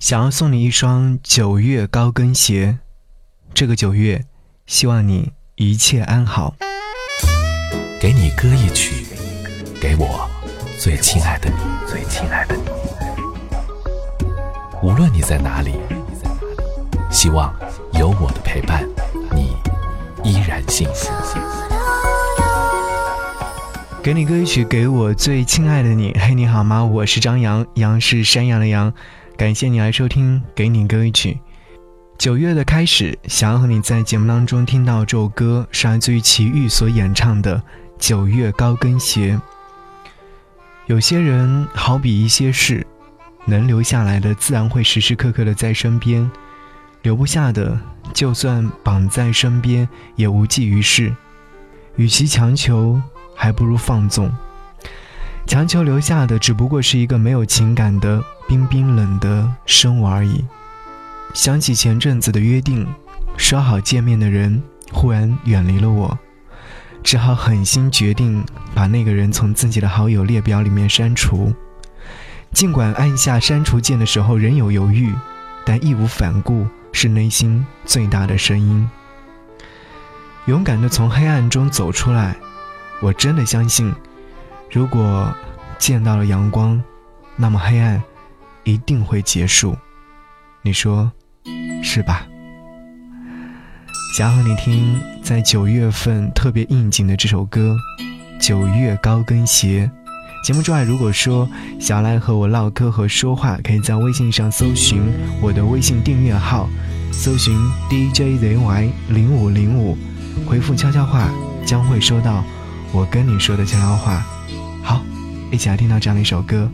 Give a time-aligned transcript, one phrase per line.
[0.00, 2.78] 想要送你一双九月高跟鞋，
[3.52, 4.24] 这个九月，
[4.66, 6.56] 希望你一切安好。
[8.00, 9.04] 给你歌一曲，
[9.78, 10.26] 给我
[10.78, 12.62] 最亲爱的你，最亲爱的你。
[14.82, 15.74] 无论你在哪里，
[17.10, 17.54] 希望
[17.92, 18.88] 有我的陪伴，
[19.34, 19.54] 你
[20.24, 21.12] 依然幸福。
[24.02, 26.16] 给你歌一曲，给我最亲爱的你。
[26.18, 26.82] 嘿，你好吗？
[26.82, 28.94] 我是张扬，杨是山羊的羊。
[29.40, 31.32] 感谢你来收听《给你歌一曲》。
[32.18, 37.56] 九月的开始，想要和你在节目当中听到这首歌，是来自于齐豫所演唱的
[37.98, 39.34] 《九月高跟鞋》。
[40.88, 42.86] 有些人好比一些事，
[43.46, 46.30] 能留下来的自然会时时刻刻的在身边，
[47.00, 47.80] 留不下的，
[48.12, 51.16] 就算绑在身边也无济于事。
[51.96, 53.00] 与其强求，
[53.34, 54.30] 还不如放纵。
[55.46, 60.44] 强求留下的只不过是一个没有情感的冰冰冷的生物而已。
[61.34, 62.86] 想起前阵子的约定，
[63.36, 66.18] 说好见面的人忽然远离了我，
[67.02, 71.52] 只好狠心决定把那个人从自己的好友列表里面删除。
[72.52, 75.14] 尽管按下删除键的时候仍有犹豫，
[75.64, 78.88] 但义无反顾是内心最大的声音。
[80.46, 82.36] 勇敢地从黑暗中走出来，
[83.00, 83.94] 我真的相信。
[84.72, 85.34] 如果
[85.78, 86.80] 见到了阳光，
[87.34, 88.00] 那么黑暗
[88.62, 89.76] 一定会结束。
[90.62, 91.10] 你说
[91.82, 92.24] 是吧？
[94.16, 97.76] 想和你听在九月份特别应景的这首歌
[98.46, 99.90] 《九月高跟鞋》。
[100.46, 101.48] 节目之外，如果说
[101.80, 105.02] 想要来和我唠嗑和说话，可以在微信上搜寻
[105.42, 106.68] 我的微信订阅号，
[107.10, 107.58] 搜寻
[107.90, 109.98] DJZY 零五零五，
[110.46, 111.28] 回复悄悄话，
[111.66, 112.44] 将会收到
[112.92, 114.24] 我跟你说的悄悄话。
[115.52, 116.70] 一起来听到这样的一首歌。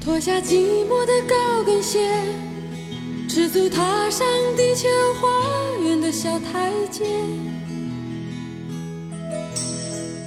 [0.00, 1.98] 脱下寂寞的高跟鞋，
[3.28, 4.88] 赤足踏上地球
[5.20, 5.28] 花
[5.84, 7.04] 园的小台阶。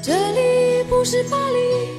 [0.04, 1.99] 这里不是巴黎、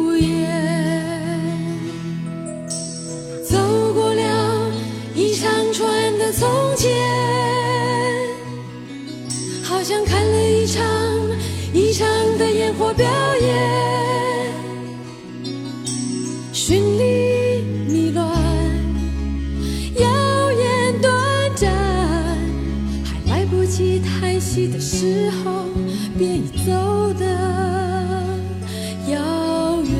[10.31, 10.83] 了一场
[11.73, 13.05] 一场的烟火表
[13.35, 14.53] 演，
[16.53, 18.25] 绚丽迷乱，
[19.95, 21.13] 耀眼短
[21.55, 21.71] 暂，
[23.03, 25.65] 还来不及叹息的时候，
[26.17, 27.25] 便已走得
[29.11, 29.91] 遥远。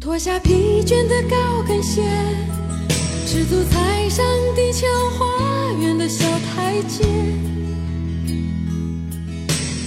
[0.00, 2.02] 脱下疲倦的高跟鞋，
[3.26, 4.86] 赤足踩上地球
[5.80, 7.04] 远的小台阶。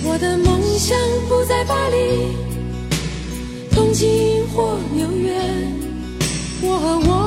[0.03, 2.36] 我的梦想不在巴黎、
[3.75, 5.34] 东京或纽约，
[6.62, 7.27] 我和我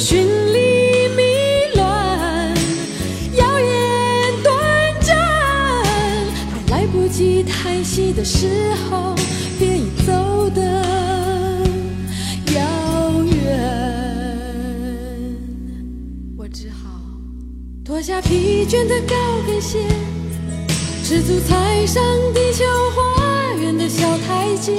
[0.00, 1.22] 绚丽迷
[1.74, 2.54] 乱，
[3.36, 4.50] 耀眼短
[5.02, 5.14] 暂，
[6.70, 9.14] 来不及叹息的时候，
[9.58, 10.62] 便已走得
[12.54, 12.62] 遥
[13.44, 13.60] 远。
[16.38, 17.02] 我只好
[17.84, 19.14] 脱下疲倦的高
[19.46, 19.80] 跟鞋，
[21.04, 22.02] 赤足踩上
[22.32, 22.64] 地球
[22.96, 24.72] 花园的小台阶。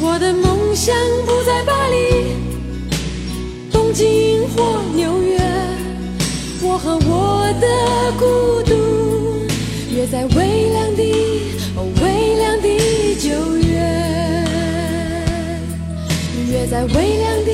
[0.00, 0.53] 我的梦。
[0.74, 0.92] 想
[1.24, 2.34] 不在巴黎、
[3.70, 5.38] 东京或纽约，
[6.62, 7.66] 我和我的
[8.18, 8.74] 孤独
[9.94, 11.02] 约在微凉的、
[11.76, 12.66] 哦微凉的
[13.20, 13.78] 九月，
[16.50, 17.52] 约在微凉的、